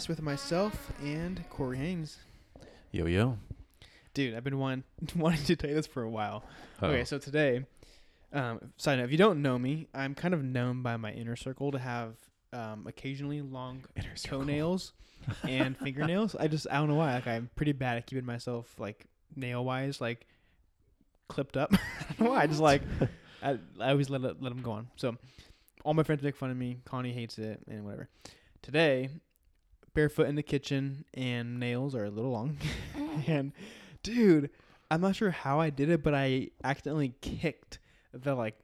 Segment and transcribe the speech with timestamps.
[0.00, 2.18] podcast with myself and Corey Haynes.
[2.90, 3.38] Yo yo.
[4.14, 4.84] Dude, I've been wanting,
[5.16, 6.42] wanting to tell you this for a while.
[6.82, 7.04] Okay, Uh-oh.
[7.04, 7.64] so today,
[8.32, 11.36] um, side note, if you don't know me, I'm kind of known by my inner
[11.36, 12.14] circle to have
[12.52, 14.92] um, occasionally long Inner toenails
[15.42, 16.34] and fingernails.
[16.34, 17.14] I just I don't know why.
[17.14, 20.26] Like I'm pretty bad at keeping myself like nail wise like
[21.28, 21.72] clipped up.
[21.74, 21.78] I
[22.18, 22.42] don't know why.
[22.42, 22.82] I just like
[23.42, 24.88] I, I always let it, let them go on.
[24.96, 25.16] So
[25.84, 26.78] all my friends make fun of me.
[26.84, 28.08] Connie hates it and whatever.
[28.62, 29.10] Today,
[29.94, 32.58] barefoot in the kitchen and nails are a little long.
[33.26, 33.52] and
[34.02, 34.50] dude,
[34.90, 37.78] I'm not sure how I did it, but I accidentally kicked
[38.12, 38.58] the like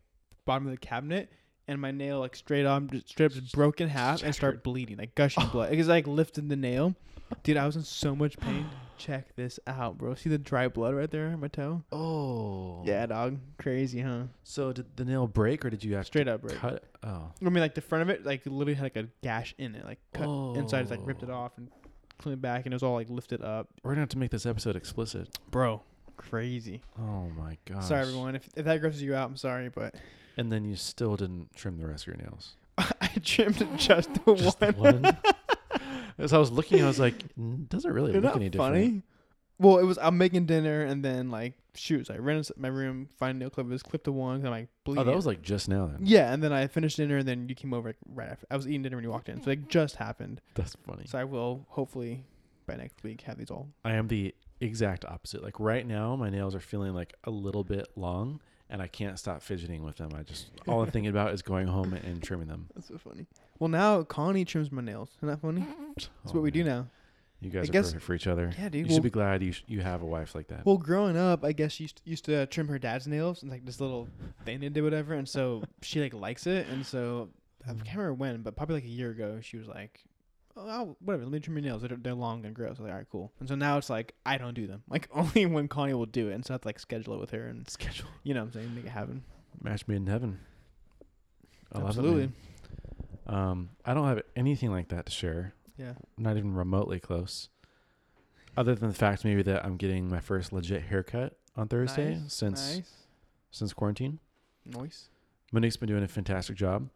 [0.44, 1.30] bottom of the cabinet.
[1.68, 4.62] And my nail, like straight on, just straight up, just broke in half and started
[4.62, 5.50] bleeding, like gushing oh.
[5.50, 5.72] blood.
[5.72, 6.94] It was like lifted the nail,
[7.42, 7.56] dude.
[7.56, 8.66] I was in so much pain.
[8.98, 10.14] Check this out, bro.
[10.14, 11.82] See the dry blood right there on my toe?
[11.92, 12.82] Oh.
[12.84, 13.38] Yeah, dog.
[13.58, 14.22] Crazy, huh?
[14.44, 16.56] So did the nail break or did you have Straight up break.
[16.56, 16.84] cut it?
[17.02, 17.30] Oh.
[17.40, 19.84] I mean, like the front of it, like literally had like a gash in it,
[19.84, 21.34] like cut inside, it's like ripped it Oh.
[21.34, 21.68] off and
[22.18, 23.68] cleaned it back, and it was all like lifted up.
[23.82, 25.28] We're gonna have to make this episode explicit.
[25.50, 25.82] Bro,
[26.16, 26.80] crazy.
[26.98, 27.84] Oh my god.
[27.84, 28.36] Sorry, everyone.
[28.36, 29.94] If, if that grosses you out, I'm sorry, but
[30.38, 32.56] And then you still didn't trim the rest of your nails.
[32.78, 35.04] I trimmed just the Just the one.
[36.18, 38.74] As I was looking, I was like, "Mm, doesn't really Isn't look that any different.
[38.74, 39.02] funny?
[39.58, 39.98] Well, it was.
[39.98, 42.10] I'm making dinner, and then like, shoots.
[42.10, 45.00] I ran into my room, find nail clippers, clipped the one, 'cause I'm like bleeding.
[45.00, 45.98] Oh, that was like just now then.
[46.02, 48.46] yeah, and then I finished dinner, and then you came over like, right after.
[48.50, 50.40] I was eating dinner when you walked in, so like just happened.
[50.54, 51.04] That's funny.
[51.06, 52.24] So I will hopefully
[52.66, 53.68] by next week have these all.
[53.84, 55.42] I am the exact opposite.
[55.42, 59.18] Like right now, my nails are feeling like a little bit long, and I can't
[59.18, 60.10] stop fidgeting with them.
[60.18, 62.68] I just all I'm thinking about is going home and trimming them.
[62.74, 63.26] That's so funny.
[63.58, 65.10] Well, now Connie trims my nails.
[65.18, 65.64] Isn't that funny?
[65.96, 66.86] That's Oh, what we do now.
[67.40, 68.50] You guys I are guess- perfect for each other.
[68.58, 68.74] Yeah, dude.
[68.74, 68.92] You dude.
[68.94, 70.64] should be glad you sh- you have a wife like that.
[70.64, 73.42] well, growing up, I guess she used to, used to uh, trim her dad's nails
[73.42, 74.08] and like this little
[74.44, 75.14] thing they did, whatever.
[75.14, 77.28] And so she like likes it, and so
[77.66, 77.84] I Mm.
[77.84, 80.02] can't remember when, but probably like a year ago, she was like,
[80.56, 81.82] "Oh, whatever, let me trim your nails.
[81.82, 83.90] They're, they're long and gross." I was like, "All right, cool." And so now it's
[83.90, 84.82] like I don't do them.
[84.88, 87.20] Like only when Connie will do it, and so I have to like schedule it
[87.20, 89.22] with her, and Schedule you know what I'm saying, make it happen.
[89.62, 90.38] match made in heaven.
[91.72, 92.30] I love it, Absolutely.
[93.26, 95.52] Um, I don't have anything like that to share.
[95.76, 95.94] Yeah.
[96.16, 97.48] Not even remotely close.
[98.56, 102.32] Other than the fact maybe that I'm getting my first legit haircut on Thursday Nice,
[102.32, 102.90] since nice,
[103.50, 104.18] since quarantine.
[104.64, 105.08] nice.
[105.52, 106.88] Monique's been doing a fantastic job,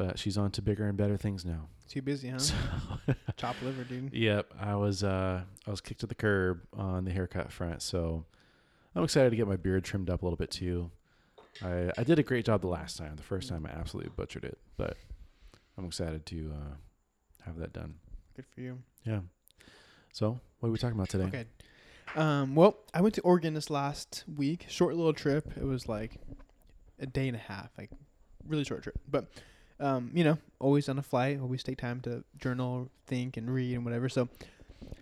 [0.00, 1.68] but she's on to bigger and better things now.
[1.86, 2.38] Too busy, huh?
[2.38, 2.54] So,
[3.36, 4.14] Chop liver, dude.
[4.14, 8.24] yep, I was uh I was kicked to the curb on the haircut front, so
[8.96, 10.90] I'm excited to get my beard trimmed up a little bit too.
[11.62, 13.14] I I did a great job the last time.
[13.16, 14.96] The first time I absolutely butchered it, but
[15.76, 16.74] I'm excited to uh
[17.44, 17.96] have that done.
[18.34, 18.78] Good for you.
[19.04, 19.20] Yeah.
[20.14, 21.24] So, what are we talking about today?
[21.24, 21.44] Okay.
[22.16, 24.64] Um, well, I went to Oregon this last week.
[24.66, 25.52] Short little trip.
[25.58, 26.16] It was like
[26.98, 27.90] a day and a half, like
[28.48, 28.98] really short trip.
[29.06, 29.26] But
[29.80, 33.74] um, you know, always on a flight, always take time to journal, think, and read
[33.74, 34.08] and whatever.
[34.08, 34.28] So,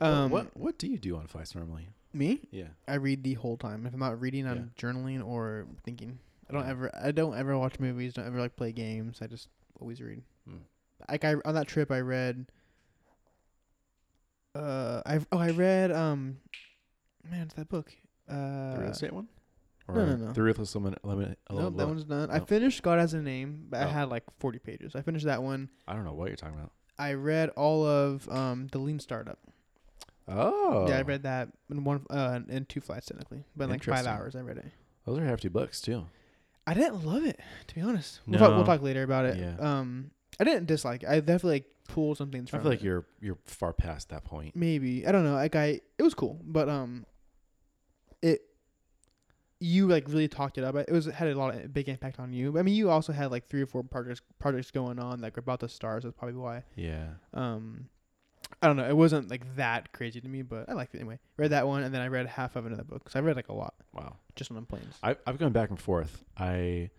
[0.00, 1.88] um, what what do you do on flights normally?
[2.12, 2.40] me?
[2.50, 2.68] Yeah.
[2.86, 3.86] I read the whole time.
[3.86, 6.18] If I'm not reading, I'm journaling or thinking.
[6.48, 6.90] I don't ever.
[6.98, 8.14] I don't ever watch movies.
[8.14, 9.18] Don't ever like play games.
[9.20, 9.48] I just
[9.80, 10.22] always read.
[10.48, 10.56] Hmm.
[11.08, 12.46] Like I on that trip, I read.
[14.54, 16.38] Uh, I oh I read um,
[17.28, 17.92] man, it's that book.
[18.28, 19.28] Uh, The real estate one?
[19.88, 20.32] No, no, no.
[20.32, 21.04] The ruthless limit.
[21.04, 22.30] limit Nope, that one's done.
[22.30, 22.44] I no.
[22.44, 23.88] finished God has a name, but I Oh.
[23.88, 24.94] had like 40 pages.
[24.94, 25.70] I finished that one.
[25.86, 26.72] I don't know what you're talking about.
[26.98, 29.38] I read all of um the Lean Startup.
[30.26, 30.86] Oh.
[30.88, 33.98] Yeah, I read that in one uh in two flights technically, but in like five
[34.00, 34.12] Interesting.
[34.12, 34.66] hours I read it.
[35.06, 36.06] Those are hefty books too.
[36.66, 38.20] I didn't love it, to be honest.
[38.26, 38.64] We'll, talk, we'll No.
[38.66, 39.38] talk later about it.
[39.38, 39.56] Yeah.
[39.58, 41.02] Um, I didn't dislike.
[41.02, 41.08] it.
[41.08, 42.60] I definitely like pulled some things I from.
[42.60, 42.84] feel like it.
[42.84, 44.54] you're you're far past that point.
[44.54, 45.32] maybe I don't know.
[45.34, 47.06] Like I, it was cool, but um,
[48.20, 48.42] it
[49.60, 50.76] you like really talked it up.
[50.76, 52.58] It was it had a lot of big impact on you.
[52.58, 55.60] I mean, you also had like three or four projects projects going on like about
[55.60, 56.04] the stars.
[56.04, 56.62] That's probably why.
[56.76, 57.08] Yeah.
[57.34, 57.88] Um,
[58.62, 58.88] I don't know.
[58.88, 61.18] It wasn't like that crazy to me, but I liked it anyway.
[61.36, 63.10] Read that one, and then I read half of another book.
[63.10, 64.16] So I read like a lot Wow.
[64.36, 64.94] just on planes.
[65.02, 66.24] I I've gone back and forth.
[66.36, 66.90] I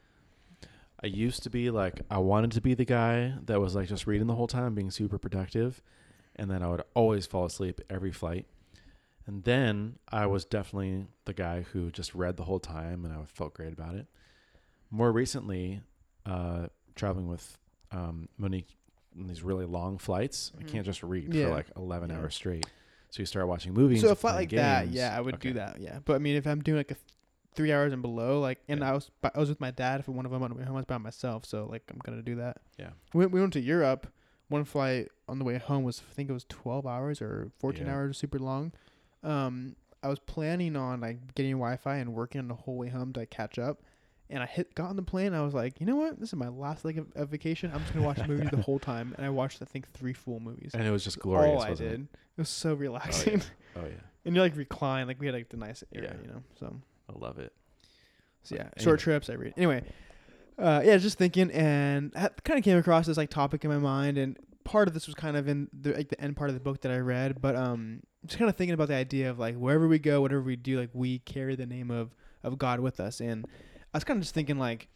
[1.01, 4.05] I used to be like I wanted to be the guy that was like just
[4.05, 5.81] reading the whole time, being super productive,
[6.35, 8.45] and then I would always fall asleep every flight.
[9.29, 13.23] And then I was definitely the guy who just read the whole time, and I
[13.25, 14.07] felt great about it.
[14.89, 15.81] More recently,
[16.25, 17.55] uh, traveling with
[17.91, 18.75] um, Monique
[19.19, 20.67] on these really long flights, I Mhm.
[20.67, 21.45] can't just read Yeah.
[21.45, 22.17] for like eleven Yeah.
[22.17, 22.65] hours straight.
[23.11, 24.01] So you start watching movies.
[24.01, 25.49] So a flight like that, yeah, I would Okay.
[25.49, 25.99] do that, yeah.
[26.05, 27.05] But I mean, if I'm doing like a th-
[27.53, 28.89] three hours and below, like, and Yeah.
[28.89, 30.75] I was I was with my dad for one of them on the way home,
[30.75, 32.61] I was by myself, so like I'm gonna do that.
[32.79, 32.91] Yeah.
[33.13, 34.07] We we went to Europe.
[34.47, 37.85] One flight on the way home was I think it was 12 hours or 14
[37.85, 37.93] Yeah.
[37.93, 38.71] hours, super long.
[39.23, 43.11] Um, I was planning on like getting Wi-Fi and working on the whole way home
[43.13, 43.81] to like, catch up,
[44.29, 45.33] And I hit got on the plane.
[45.33, 46.19] I was like, you know what?
[46.19, 47.71] This is my last leg of, of vacation.
[47.73, 49.13] I'm just gonna watch movies the whole time.
[49.17, 50.71] And I watched I think three full movies.
[50.73, 51.55] And it was just glorious.
[51.55, 51.81] all I did.
[51.81, 51.99] It?
[52.01, 53.41] It was so relaxing.
[53.75, 55.05] Oh yeah, and you're like recline.
[55.07, 56.21] Like we had like the nice area, Yeah.
[56.25, 56.41] you know.
[56.59, 56.75] So
[57.07, 57.53] I love it.
[58.43, 58.71] so yeah, Anyway.
[58.79, 59.29] short trips.
[59.29, 59.83] I read anyway.
[60.57, 63.77] Uh, yeah, just thinking, and I kind of came across this like topic in my
[63.77, 66.55] mind, and part of this was kind of in the like the end part of
[66.55, 69.39] the book that I read, but um, just kind of thinking about the idea of
[69.39, 72.79] like wherever we go, whatever we do, like we carry the name of of God
[72.79, 73.45] with us, and
[73.93, 74.87] I was kind of just thinking like,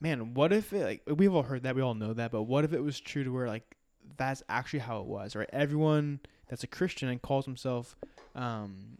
[0.00, 2.64] man, what if it, like we've all heard that, we all know that, but what
[2.64, 3.76] if it was true to where like
[4.16, 5.48] that's actually how it was, right?
[5.52, 7.96] Everyone that's a Christian and calls himself
[8.34, 8.98] um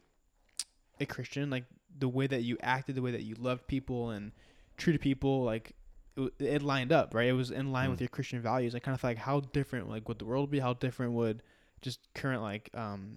[1.01, 1.65] a Christian, like
[1.99, 4.33] the way that you acted, the way that you loved people and
[4.77, 5.73] treated people, like
[6.17, 7.29] it, it lined up, right?
[7.29, 8.03] It was in line with Mm.
[8.03, 8.75] your Christian values.
[8.75, 10.59] I kind of like how different, like, would the world be?
[10.59, 11.43] How different would
[11.81, 13.17] just current like um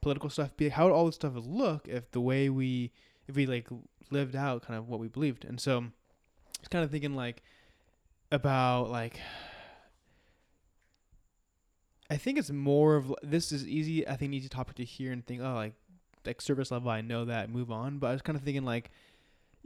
[0.00, 0.68] political stuff be?
[0.68, 2.92] How would all this stuff look if the way we,
[3.28, 3.68] if we like
[4.10, 5.44] lived out kind of what we believed?
[5.44, 7.42] And so, I was kind of thinking like
[8.32, 9.20] about like.
[12.08, 14.06] I think it's more of this is easy.
[14.06, 15.74] I think easy topic to hear and think, oh, like
[16.24, 17.98] like service level, I know that, move on.
[17.98, 18.90] But I was kind of thinking like,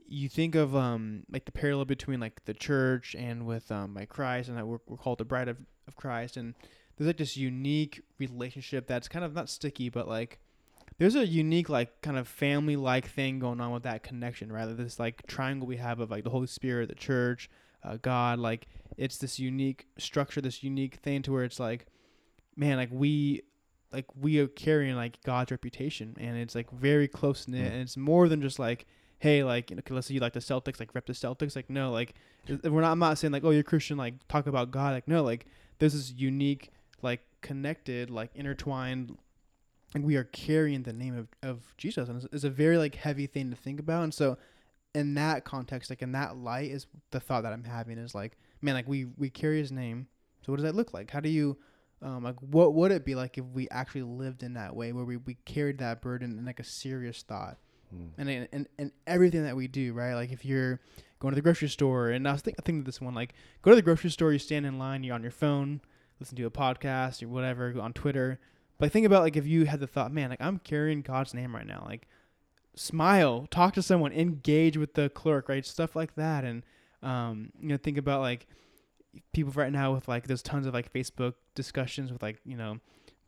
[0.06, 4.08] you think of um like the parallel between like the church and with um like
[4.08, 6.54] Christ, and that we're, we're called the bride of, of Christ, and
[7.00, 10.38] there's like this unique relationship that's kind of not sticky, but like
[10.98, 14.74] there's a unique like kind of family like thing going on with that connection, rather
[14.74, 17.48] this like triangle we have of like the Holy Spirit, the church,
[17.82, 18.66] uh, God, like
[18.98, 21.86] it's this unique structure, this unique thing to where it's like,
[22.54, 23.42] man, like we
[23.92, 27.72] like we are carrying like God's reputation, and it's like very close knit, Mm.
[27.72, 28.84] and it's more than just like,
[29.20, 31.70] hey, like you know, let's say you like the Celtics, like rep the Celtics, like
[31.70, 32.12] no, like
[32.62, 32.92] we're not.
[32.92, 35.46] I'm not saying like, oh, you're Christian, like talk about God, like no, like
[35.78, 36.70] there's this is unique,
[37.02, 39.16] like connected, like intertwined.
[39.94, 42.94] And we are carrying the name of, of Jesus, and it's, it's a very like
[42.94, 44.04] heavy thing to think about.
[44.04, 44.38] And so,
[44.94, 48.38] in that context, like in that light, is the thought that I'm having is like,
[48.62, 50.06] man, like we we carry His name.
[50.46, 51.10] So what does that look like?
[51.10, 51.58] How do you
[52.02, 55.04] um, like what would it be like if we actually lived in that way where
[55.04, 57.58] we, we carried that burden in like a serious thought
[57.92, 58.10] Mm.
[58.18, 60.78] and, and and everything that we do right like if you're
[61.18, 63.72] going to the grocery store and i was think, thinking of this one like go
[63.72, 65.80] to the grocery store you stand in line you're on your phone
[66.20, 68.38] listen to a podcast or whatever on twitter
[68.78, 71.54] but think about like if you had the thought man like i'm carrying god's name
[71.56, 72.06] right now like
[72.76, 76.62] smile talk to someone engage with the clerk right stuff like that and
[77.02, 78.46] um you know think about like
[79.32, 82.78] people right now with like there's tons of like facebook discussions with like you know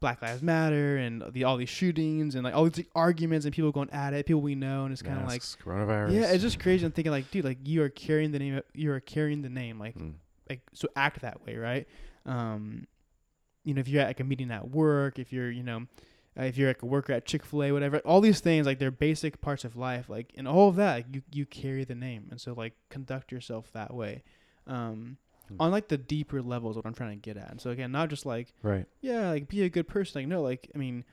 [0.00, 3.71] Black Lives Matter and the all these shootings and like all these arguments and people
[3.71, 6.12] going at it, people we know, and it's kind of like coronavirus.
[6.12, 6.85] yeah, it's just crazy.
[6.85, 9.79] I'm thinking like, dude, like you are carrying the name, you are carrying the name,
[9.79, 10.15] like Mm.
[10.50, 11.87] like so act that way, right?
[12.27, 12.87] Um,
[13.65, 15.87] you know, if you're at like a meeting at work, if you're you know,
[16.39, 18.79] uh, if you're like a worker at Chick Fil A, whatever, all these things like
[18.79, 21.95] they're basic parts of life, like and all of that, like, you you carry the
[21.95, 24.23] name, and so like conduct yourself that way.
[24.67, 25.17] Um,
[25.49, 25.57] Hmm.
[25.59, 27.51] on like the deeper levels, what I'm trying to get at.
[27.51, 28.87] And so again, not just like right.
[29.01, 30.21] yeah, like be a good person.
[30.23, 31.05] Like no, like I mean,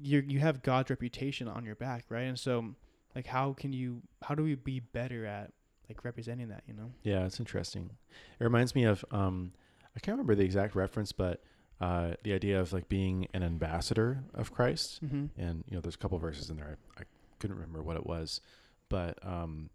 [0.00, 2.24] you you have God's reputation on your back, right?
[2.24, 2.74] And so
[3.16, 5.52] like how can you how do we be better at
[5.88, 6.90] like representing that, you know?
[7.02, 7.90] Yeah, it's interesting.
[8.38, 9.52] It reminds me of um,
[9.96, 11.42] I can't remember the exact reference, but
[11.80, 15.04] uh, the idea of like being an ambassador of Christ.
[15.04, 15.26] Mm-hmm.
[15.40, 17.04] and you know there's a couple verses in there I, I
[17.38, 18.40] couldn't remember what it was
[18.88, 19.70] but um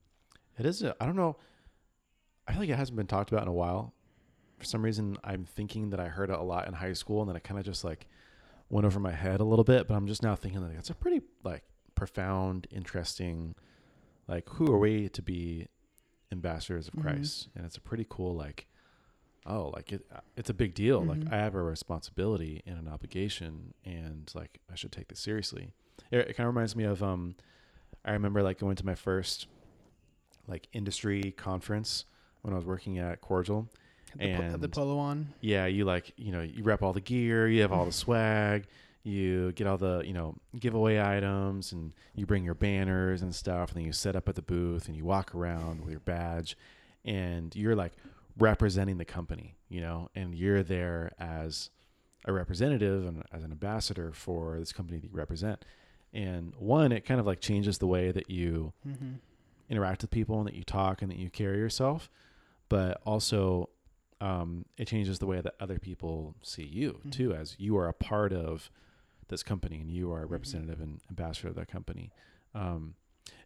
[0.60, 1.38] it is a, i don't know
[2.46, 3.94] i feel like it hasn't been talked about in a while
[4.58, 7.30] for some reason i'm thinking that i heard it a lot in high school and
[7.30, 8.06] then it kind of just like
[8.70, 10.94] went over my head a little bit but i'm just now thinking like it's a
[10.96, 11.64] pretty like
[11.96, 13.56] profound interesting
[14.28, 15.68] like who are we to be
[16.34, 17.02] ambassadors of Mhm.
[17.04, 18.68] christ and it's a pretty cool like
[19.46, 20.06] oh like it
[20.38, 21.08] it's a big deal Mhm.
[21.08, 25.72] like i have a responsibility and an obligation and like i should take this seriously
[26.12, 27.36] it, it kind of reminds me of um
[28.06, 29.48] i remember like going to my first
[30.48, 32.06] like industry conference
[32.42, 33.68] when i was working at cordial
[34.18, 35.28] the, po- the polo on.
[35.42, 38.66] yeah you like you know you rep all the gear you have all the swag
[39.06, 43.70] you get all the you know giveaway items and you bring your banners and stuff
[43.70, 46.56] and then you set up at the booth and you walk around with your badge
[47.04, 47.92] and you're like
[48.38, 51.70] representing the company you know and you're there as
[52.26, 55.64] a representative and as an ambassador for this company that you represent
[56.14, 59.14] and one it kind of like changes the way that you Mm-hmm.
[59.70, 62.10] interact with people and that you talk and that you carry yourself,
[62.70, 63.70] but also
[64.22, 67.12] um, it changes the way that other people see you Mhm.
[67.12, 68.70] too, as you are a part of
[69.30, 72.12] this company and you are a representative and ambassador of that company.
[72.54, 72.96] Um,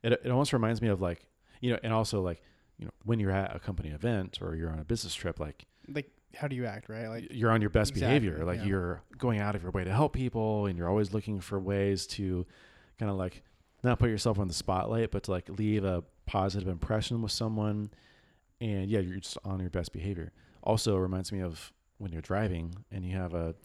[0.03, 1.27] it it almost reminds me of like
[1.61, 2.41] you know, and also like
[2.77, 5.65] you know when you're at a company event or you're on a business trip, like
[5.87, 7.07] Like how do you act, right?
[7.07, 8.45] Like you're on your best Exactly, behavior.
[8.45, 8.65] Like yeah.
[8.65, 12.05] you're going out of your way to help people and you're always looking for ways
[12.07, 12.45] to
[12.99, 13.43] kind of like
[13.83, 17.89] not put yourself on the spotlight, but to like leave a positive impression with someone,
[18.59, 20.31] and yeah, you're just on your best behavior.
[20.63, 23.55] Also, it reminds me of when you're driving and you have a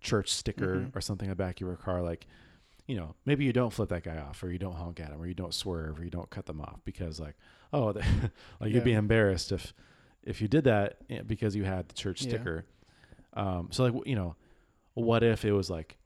[0.00, 0.96] church sticker Mhm.
[0.96, 2.26] or something in the back of your car, like,
[2.86, 5.20] you know, maybe you don't flip that guy off, or you don't honk at him,
[5.20, 7.36] or you don't swerve, or you don't cut them off because, like,
[7.72, 7.92] oh,
[8.60, 9.72] like you'd be embarrassed if
[10.22, 12.28] if you did that eh, because you had the church Yeah.
[12.30, 12.64] sticker.
[13.34, 14.34] Um, so like, you know,
[14.94, 15.98] what if it was like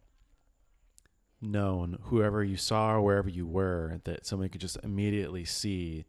[1.41, 6.05] known whoever you saw or wherever you were that somebody could just immediately see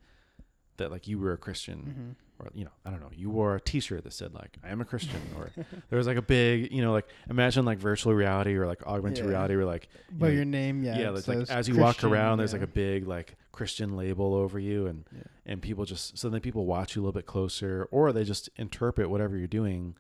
[0.82, 2.44] that like you were a Christian Mhm.
[2.46, 4.82] or you know I don't know you wore a T-shirt that said like I am
[4.82, 5.52] a Christian or
[5.90, 9.24] there was like a big you know like imagine like virtual reality or like augmented
[9.26, 9.32] Yeah.
[9.32, 10.98] reality where like By know, your name, yeah.
[11.00, 12.60] yeah, it it's like as you walk around there's yeah.
[12.60, 15.22] like a big like Christian label over you and Yeah.
[15.46, 18.50] and people just so then people watch you a little bit closer or they just
[18.58, 19.96] interpret whatever you're doing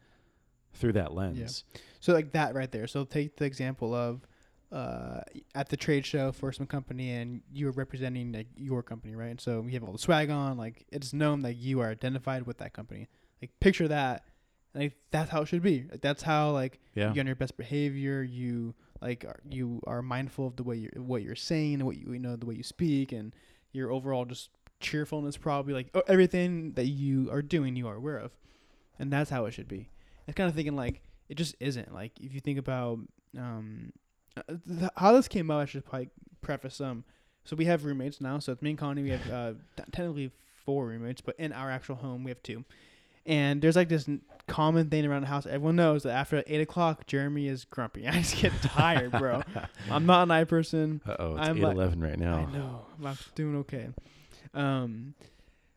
[0.73, 1.63] through that lens
[1.99, 2.87] So like that right there.
[2.87, 4.21] So take the example of
[4.71, 5.21] uh,
[5.53, 9.31] at the trade show for some company and you are representing like your company, right?
[9.31, 12.45] And so you have all the swag on, like it's known that you are identified
[12.45, 13.07] with that company.
[13.41, 14.23] Like picture that.
[14.73, 15.85] Like that's how it should be.
[15.91, 18.23] Like, that's how like yeah you're on your best behavior.
[18.23, 21.97] You like are, you are mindful of the way you're what you're saying and what
[21.97, 23.35] you, you know the way you speak and
[23.73, 24.49] your overall just
[24.79, 28.31] cheerfulness probably like oh, everything that you are doing you are aware of,
[28.97, 29.89] and that's how it should be.
[30.25, 32.99] I'm kind of thinking like it just isn't like if you think about
[33.37, 33.91] um
[34.37, 35.59] uh, how this came out.
[35.61, 36.09] I should probably
[36.41, 37.03] preface some.
[37.43, 38.39] So we have roommates now.
[38.39, 39.03] So it's me and Connie.
[39.03, 40.31] We have uh, t- technically
[40.65, 42.63] four roommates, but in our actual home we have two.
[43.25, 45.45] And there's like this n- common thing around the house.
[45.45, 48.07] Everyone knows that after eight o'clock, Jeremy is grumpy.
[48.07, 49.41] I just get tired, bro.
[49.91, 51.01] I'm not a night person.
[51.05, 52.47] Uh oh, it's I'm eight like- eleven right now.
[52.47, 52.85] I know.
[53.05, 53.89] I'm doing okay.
[54.53, 55.13] Um,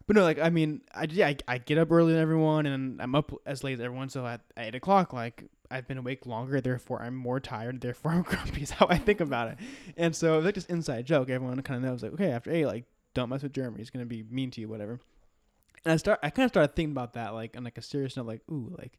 [0.06, 3.00] but no, like I mean, I yeah, I, I get up earlier than everyone, and
[3.00, 4.08] I'm up as late as everyone.
[4.11, 5.44] So at, at eight o'clock, like
[5.75, 7.81] I've been awake longer, therefore I'm more tired.
[7.81, 8.62] Therefore I'm grumpy.
[8.62, 9.59] Is how I think about it.
[9.97, 11.28] And so it's like this inside joke.
[11.31, 13.78] Everyone kind of knows, like, okay, after eight, like don't mess with Jeremy.
[13.78, 15.00] He's gonna be mean to you, whatever.
[15.85, 18.16] And I start, I kind of started thinking about that, like on like a serious
[18.16, 18.99] note, like, ooh, like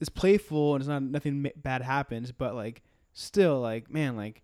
[0.00, 2.82] it's playful and it's not nothing bad happens, but like
[3.14, 4.42] still, like man, like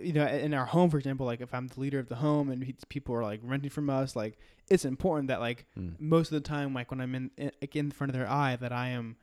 [0.00, 2.50] you know, in our home, for example, like if I'm the leader of the home
[2.50, 5.98] and people are like renting from us, like it's important that like Mm.
[6.00, 8.56] most of the time, like when I'm in in, like, in front of their eye,
[8.56, 9.16] that I am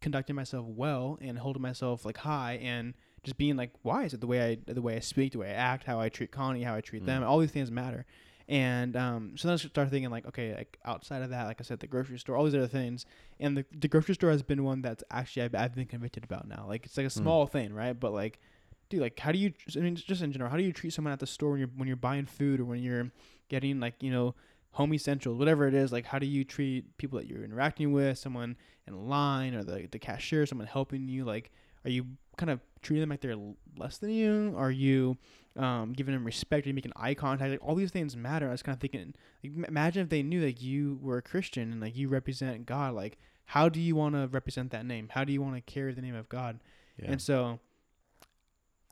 [0.00, 4.26] conducting myself well and holding myself like high and just being like wise at the
[4.26, 6.74] way I the way I speak, the way I act, how I treat Connie, how
[6.74, 7.22] I treat them.
[7.22, 7.26] Mm.
[7.26, 8.06] All these things matter.
[8.48, 11.64] And um, so then I start thinking like, okay, like outside of that, like I
[11.64, 13.04] said, the grocery store, all these other things,
[13.38, 16.48] and the the grocery store has been one that's actually I've, I've been convicted about
[16.48, 16.64] now.
[16.66, 17.92] Like it's like a small thing, right?
[17.92, 18.40] But like,
[18.88, 19.52] dude, like how do you?
[19.76, 21.70] I mean, just in general, how do you treat someone at the store when you're
[21.76, 23.10] when you're buying food or when you're
[23.50, 24.34] getting like you know
[24.78, 25.90] home essentials, whatever it is?
[25.90, 28.56] Like how do you treat people that you're interacting with, someone
[28.86, 31.24] in line or the the cashier, someone helping you?
[31.24, 31.50] Like,
[31.84, 32.06] are you
[32.36, 33.36] kind of treating them like they're
[33.76, 34.54] less than you?
[34.56, 35.16] Are you
[35.56, 36.64] um, giving them respect?
[36.64, 37.50] Are you making eye contact?
[37.50, 38.46] Like all these things matter.
[38.48, 41.72] I was kind of thinking, like, imagine if they knew that you were a Christian
[41.72, 42.94] and like you represent God.
[42.94, 45.08] Like, how do you want to represent that name?
[45.10, 46.60] How do you want to carry the name of God?
[47.02, 47.10] Yeah.
[47.10, 47.58] And so,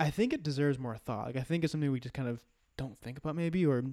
[0.00, 1.26] I think it deserves more thought.
[1.26, 2.40] Like, I think it's something we just kind of
[2.76, 3.85] don't think about, maybe, or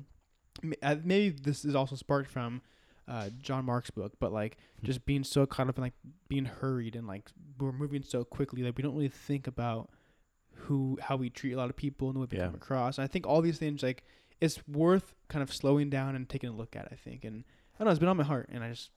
[0.61, 2.61] maybe this is also sparked from
[3.07, 4.85] uh, John Mark's book, but like Hmm.
[4.87, 5.93] just being so caught up in like
[6.29, 7.29] being hurried and like
[7.59, 9.89] we're moving so quickly, like we don't really think about
[10.55, 12.45] who how we treat a lot of people and the way we Yeah.
[12.45, 12.97] come across.
[12.97, 14.03] And I think all these things like
[14.41, 16.87] it's worth kind of slowing down and taking a look at.
[16.91, 17.43] I think, and
[17.75, 18.91] I don't know, it's been on my heart, and I just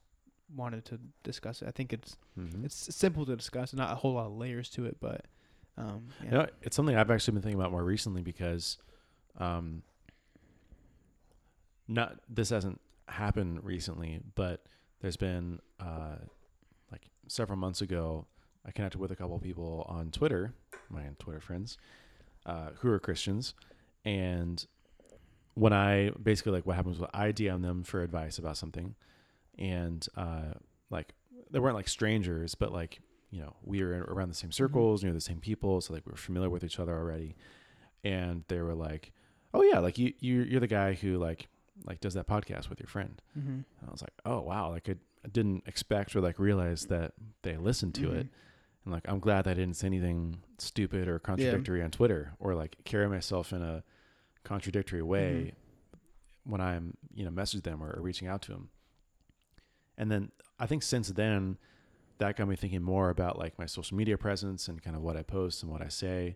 [0.55, 1.67] wanted to discuss it.
[1.67, 2.63] I think it's Mhm.
[2.63, 5.25] it's simple to discuss, not a whole lot of layers to it, but
[5.77, 6.25] um, yeah.
[6.25, 8.77] You know, it's something I've actually been thinking about more recently because,
[9.37, 9.83] um,
[11.87, 14.63] not this hasn't happened recently, but
[15.01, 16.17] there's been uh,
[16.91, 18.25] like several months ago,
[18.65, 20.53] I connected with a couple people on Twitter,
[20.89, 21.77] my Twitter friends,
[22.45, 23.53] uh, who are Christians,
[24.05, 24.65] and
[25.53, 28.95] when I basically like what happens was I DM them for advice about something,
[29.57, 30.53] and uh,
[30.89, 31.13] like
[31.49, 32.99] they weren't like strangers, but like
[33.31, 36.11] you know we were around the same circles, near the same people, so like we
[36.11, 37.35] were familiar with each other already,
[38.03, 39.13] and they were like,
[39.53, 41.47] "Oh yeah, like you you you're the guy who like
[41.85, 43.49] like does that podcast with your friend." Mm-hmm.
[43.49, 47.13] And I was like, "Oh wow!" Like I, I didn't expect or like realize that
[47.43, 48.27] they listened to it,
[48.85, 52.55] and like I'm glad that I didn't say anything stupid or contradictory on Twitter or
[52.55, 53.83] like carry myself in a
[54.43, 55.53] contradictory way
[56.45, 58.69] when I'm you know message them or, or reaching out to them.
[59.97, 61.57] And then I think since then,
[62.19, 65.17] that got me thinking more about like my social media presence and kind of what
[65.17, 66.35] I post and what I say,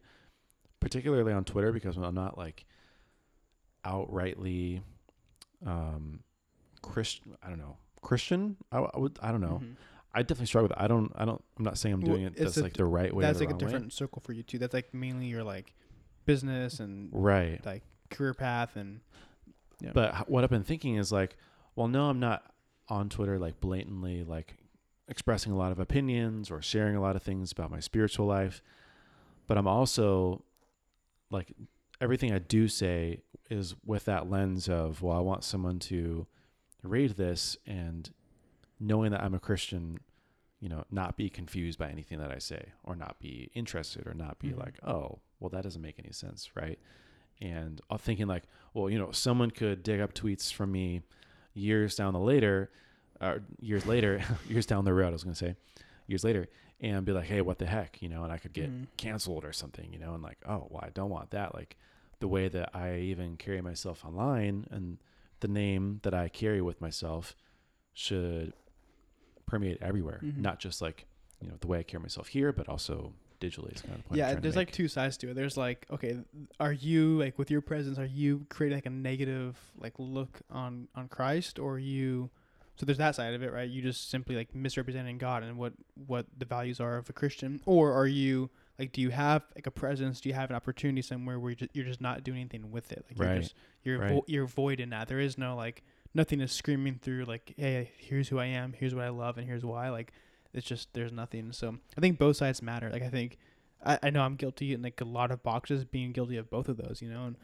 [0.80, 2.66] particularly on Twitter because I'm not like
[3.86, 4.82] outrightly
[5.66, 6.22] um
[6.82, 7.36] Christian.
[7.44, 8.58] I don't know Christian.
[8.72, 9.20] I, I would.
[9.22, 9.62] I don't know.
[9.64, 9.76] Mhm.
[10.14, 10.78] I definitely struggle with.
[10.78, 10.84] It.
[10.84, 11.12] I don't.
[11.16, 11.42] I don't.
[11.58, 12.36] I'm not saying I'm Well, doing it.
[12.36, 13.22] That's a like the right way.
[13.22, 13.66] That's like a wrong way.
[13.66, 14.58] different circle for you too.
[14.58, 15.74] That's like mainly your like
[16.26, 17.64] business and Right.
[17.66, 19.02] like career path and
[19.80, 19.92] Yeah.
[19.94, 21.36] But what I've been thinking is like,
[21.76, 22.44] well, no, I'm not
[22.90, 24.56] on Twitter like blatantly like
[25.08, 28.62] expressing a lot of opinions or sharing a lot of things about my spiritual life,
[29.48, 30.44] but I'm also
[31.30, 31.54] like
[32.02, 36.26] everything I do say is with that lens of, well, I want someone to
[36.84, 38.10] read this and
[38.80, 40.00] knowing that I'm a Christian,
[40.62, 44.14] you know, not be confused by anything that I say or not be interested or
[44.14, 44.58] not be Mhm.
[44.60, 46.80] like, oh, well, that doesn't make any sense, right?
[47.42, 48.44] And I'm thinking like,
[48.74, 51.02] well, you know, someone could dig up tweets from me
[51.54, 52.72] years down the later,
[53.20, 55.56] or years later, years down the road, I was going to say,
[56.08, 56.48] years later,
[56.80, 58.88] and be like, hey, what the heck, you know, and I could get Mhm.
[58.98, 61.54] canceled or something, you know, and like, oh, well, I don't want that.
[61.54, 61.78] Like
[62.22, 64.98] the way that I even carry myself online and
[65.42, 67.36] the name that I carry with myself
[67.94, 68.54] should
[69.46, 70.38] permeate everywhere, Mhm.
[70.38, 71.06] not just like,
[71.42, 73.74] you know, the way I carry myself here, but also digitally.
[73.76, 76.20] Is kind of the point yeah there's like two sides to it there's like okay
[76.60, 80.88] are you like with your presence are you creating like a negative like look on
[80.94, 82.30] on christ or are you
[82.76, 85.74] so there's that side of it right you just simply like misrepresenting god and what
[86.06, 88.48] what the values are of a christian or are you
[88.82, 91.56] like do you have like a presence do you have an opportunity somewhere where you're
[91.64, 93.32] just, you're just not doing anything with it like Right.
[93.34, 94.10] you're just you're Right.
[94.14, 95.84] vo- you're void in that there is no like
[96.14, 99.48] nothing is screaming through like hey here's who i am here's what i love and
[99.48, 100.12] here's why like
[100.54, 103.38] it's just there's nothing so i think both sides matter like i think
[103.84, 106.70] I, I know I'm guilty in like a lot of boxes, being guilty of both
[106.70, 107.24] of those, you know.
[107.26, 107.36] And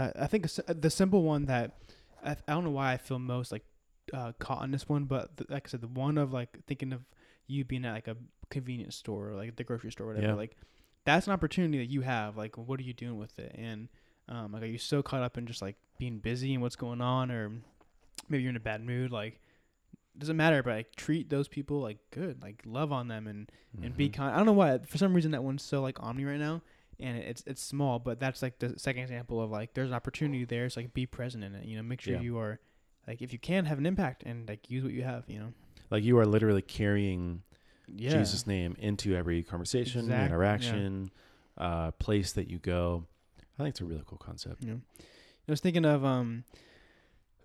[0.00, 1.72] uh, I think the simple one that
[2.24, 3.66] I, I don't know why I feel most like
[4.10, 6.94] uh, caught on this one, but th- like I said, the one of like thinking
[6.94, 7.02] of
[7.46, 8.16] you being at like a
[8.50, 10.28] convenience store or like the grocery store, or whatever.
[10.28, 10.34] Yeah.
[10.34, 10.56] Like
[11.04, 12.36] that's an opportunity that you have.
[12.36, 13.54] Like, what are you doing with it?
[13.58, 13.88] And
[14.28, 17.00] um, like, are you so caught up in just like being busy and what's going
[17.02, 17.52] on, or
[18.28, 19.10] maybe you're in a bad mood?
[19.12, 19.38] Like,
[20.16, 23.50] doesn't matter, but like treat those people like good, like love on them and
[23.82, 24.12] and be Mhm.
[24.14, 24.32] kind.
[24.32, 24.78] I don't know why.
[24.78, 26.62] For some reason, that one's so like omni right now,
[27.00, 30.44] and it's it's small, but that's like the second example of like there's an opportunity
[30.44, 30.70] there.
[30.70, 31.64] So like be present in it.
[31.66, 32.20] You know, make sure Yeah.
[32.20, 32.60] you are
[33.08, 35.24] like if you can have an impact and like use what you have.
[35.28, 35.52] You know,
[35.90, 37.42] like you are literally carrying
[37.88, 38.10] yeah.
[38.16, 40.26] Jesus' name into every conversation, Exact- yeah.
[40.26, 41.10] interaction,
[41.58, 43.04] uh, place that you go.
[43.58, 44.62] I think it's a really cool concept.
[44.64, 46.44] Know, I was thinking of um,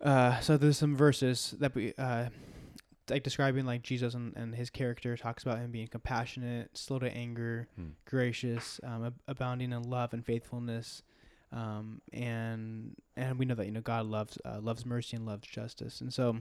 [0.01, 2.29] uh, so there's some verses that we uh,
[3.09, 7.11] like describing like Jesus and, and his character talks about him being compassionate, slow to
[7.15, 7.87] anger, Hmm.
[8.05, 11.03] gracious, um, ab- abounding in love and faithfulness,
[11.51, 15.47] um, and and we know that you know God loves uh, loves mercy and loves
[15.47, 16.37] justice, and so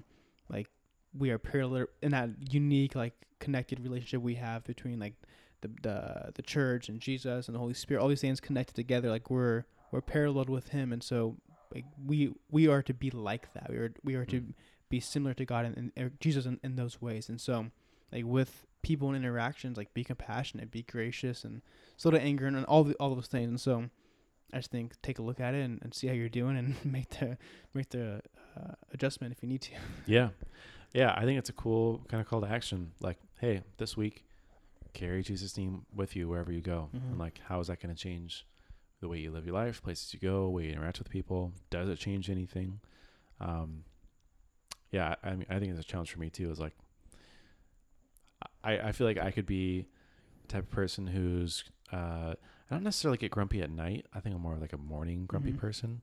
[0.49, 0.69] like
[1.17, 5.15] we are parallel in that unique like connected relationship we have between like
[5.61, 9.09] the the the church and Jesus and the Holy Spirit, all these things connected together,
[9.11, 11.37] like we're we're paralleled with Him, and so
[11.75, 13.71] like we we are to be like that.
[13.71, 14.55] We are we are to Mm.
[14.89, 17.67] be similar to God and, and er, Jesus in, in those ways, and so
[18.13, 21.61] like with people and interactions, like be compassionate, be gracious, and
[21.97, 23.49] slow to anger, and, and all the, all those things.
[23.49, 23.91] And so
[24.53, 26.77] I just think take a look at it and, and see how you're doing, and
[26.85, 27.37] make the
[27.75, 28.23] make the
[28.57, 29.73] uh, adjustment if you need to.
[30.07, 30.29] Yeah.
[30.99, 31.15] Yeah.
[31.17, 32.93] I think it's a cool kind of call to action.
[33.01, 34.25] Like, hey, this week,
[34.95, 36.89] carry Jesus' name with you wherever you go.
[36.95, 37.11] Mhm.
[37.11, 38.47] And like, how is that going to change
[39.01, 41.53] the way you live your life, places you go, way you interact with people?
[41.71, 42.81] Does it change anything?
[43.41, 43.85] Um,
[44.91, 45.15] yeah.
[45.23, 46.51] I mean, I think it's a challenge for me too.
[46.51, 46.75] Is like,
[48.65, 49.87] I, I feel like I could be
[50.43, 52.35] the type of person who's, uh,
[52.71, 54.07] I don't necessarily get grumpy at night.
[54.13, 55.59] I think I'm more like a morning grumpy Mhm.
[55.59, 56.03] person.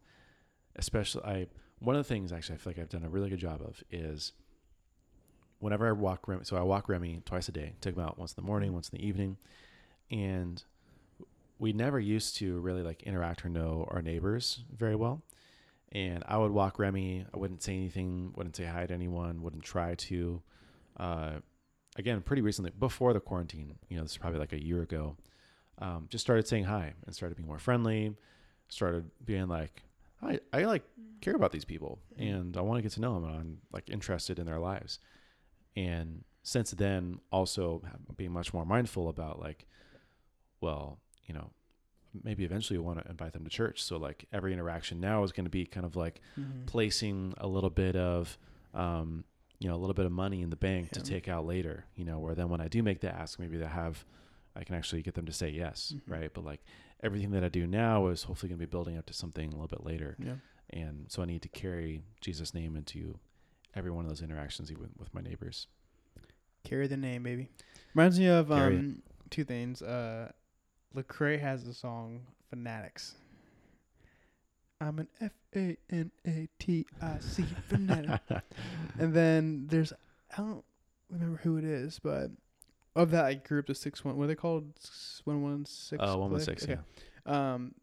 [0.78, 1.48] Especially, I
[1.80, 3.84] one of the things actually I feel like I've done a really good job of
[3.92, 4.32] is
[5.60, 7.74] whenever I walk Remy, so I walk Remy twice a day.
[7.82, 9.38] Take him out once in the morning, once in the evening,
[10.12, 10.64] and
[11.58, 15.22] we never used to really like interact or know our neighbors very well.
[15.92, 17.26] And I would walk Remy.
[17.34, 18.34] I wouldn't say anything.
[18.36, 19.42] Wouldn't say hi to anyone.
[19.42, 20.42] Wouldn't try to.
[20.98, 21.32] Uh,
[21.96, 25.16] again, pretty recently, before the quarantine, you know, this is probably like a year ago.
[25.80, 28.16] Um, just started saying hi and started being more friendly.
[28.68, 29.84] Started being like,
[30.22, 30.84] I, I like
[31.22, 33.90] care about these people and I want to get to know them and I'm like
[33.90, 35.00] interested in their lives.
[35.76, 37.82] And since then, also
[38.18, 39.66] being much more mindful about like,
[40.62, 41.52] well, you know,
[42.24, 43.84] maybe eventually you want to invite them to church.
[43.84, 46.66] So like every interaction now is going to be kind of like Mm-hmm.
[46.66, 48.38] placing a little bit of,
[48.74, 49.24] um,
[49.60, 52.06] you know, a little bit of money in the bank to take out later, you
[52.06, 54.06] know, where then when I do make the ask, maybe they have,
[54.56, 55.94] I can actually get them to say yes.
[55.96, 56.02] Mhm.
[56.12, 56.32] Right.
[56.34, 56.62] But like
[57.02, 59.52] everything that I do now is hopefully going to be building up to something a
[59.52, 60.16] little bit later.
[60.20, 60.36] Yeah.
[60.72, 63.20] And so I need to carry Jesus' name into
[63.76, 65.68] every one of those interactions, even with my neighbors.
[66.64, 67.50] Carry the name, baby.
[67.94, 68.80] Reminds me of Carry it.
[68.80, 69.82] um two things.
[69.82, 70.32] Uh,
[70.96, 73.16] Lecrae has the song "Fanatics."
[74.82, 78.20] I'm an F A N A T I C fanatic,
[79.00, 79.94] and then there's
[80.38, 80.64] I don't
[81.10, 82.32] remember who it is, but
[82.96, 84.72] of that like group, the six one, what are they called?
[84.84, 86.02] S- One one six.
[86.02, 86.20] Oh, Clique?
[86.20, 86.82] 116, Okay.
[87.26, 87.74] Um,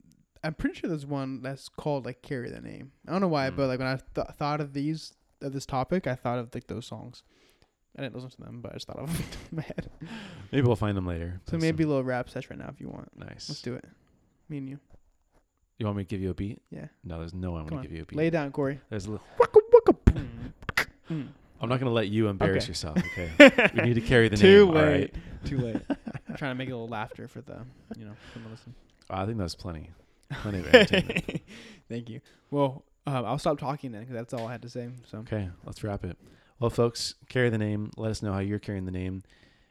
[0.45, 3.49] I'm pretty sure there's one that's called like "Carry the Name." I don't know why,
[3.51, 3.57] Mm.
[3.57, 6.67] but like when I th- thought of these of this topic, I thought of like
[6.67, 7.23] those songs.
[7.99, 9.91] I didn't listen to them, but I just thought of them in my head.
[10.51, 11.41] Maybe we'll find them later.
[11.51, 13.11] So maybe a little rap session right now if you want.
[13.19, 13.49] nice.
[13.49, 13.85] Let's do it.
[14.49, 14.79] Me and you.
[15.79, 16.63] You want me to give you a beat?
[16.71, 16.87] Yeah.
[17.05, 17.83] No, there's no way I'm Come gonna on.
[17.83, 18.17] give you a beat.
[18.17, 18.81] Lay down, Corey.
[18.89, 19.27] There's a little,
[21.11, 21.29] Mm.
[21.61, 22.71] I'm not gonna let you embarrass Okay.
[22.71, 22.97] yourself.
[22.99, 23.71] Okay.
[23.75, 24.77] we need to carry the Too name.
[24.77, 25.01] All right.
[25.01, 25.15] late.
[25.45, 25.77] Too late.
[26.29, 27.59] I'm trying to make a little laughter for the,
[27.97, 28.75] you know, for the listen.
[29.11, 29.91] I think that's plenty.
[30.31, 31.43] Plenty of entertainment.
[31.89, 32.21] Thank you.
[32.51, 34.89] Well, um, I'll stop talking then because that's all I had to say.
[35.11, 36.17] So Okay, let's wrap it.
[36.59, 37.91] Well, folks, carry the name.
[37.97, 39.23] Let us know how you're carrying the name.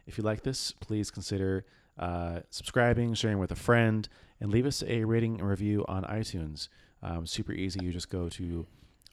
[0.06, 1.66] If you like this, please consider
[1.98, 6.68] uh, subscribing, sharing with a friend, and leave us a rating and review on iTunes.
[7.02, 7.80] Um, super easy.
[7.84, 8.68] You just go to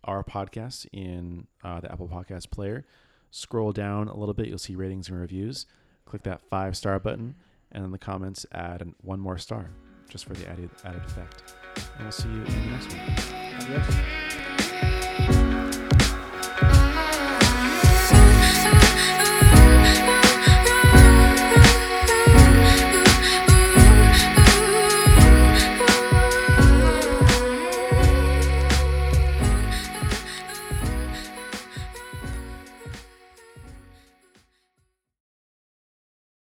[0.05, 2.85] our podcast in uh, the Apple Podcast player,
[3.31, 5.67] scroll down a little bit, you'll see ratings and reviews.
[6.07, 7.35] Click that five star button,
[7.73, 9.71] and in the comments, add one more star
[10.09, 11.55] just for the added, added effect.
[11.97, 13.48] And we'll see you in the next one.
[13.69, 14.28] Adios.